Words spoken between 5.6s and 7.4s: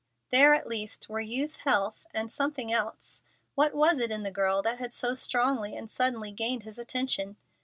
and suddenly gained his attention?